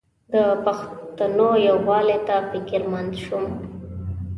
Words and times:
د 0.33 0.35
پښتنو 0.65 1.49
یووالي 1.67 2.17
ته 2.27 2.37
فکرمند 2.51 3.11
شم. 3.23 3.43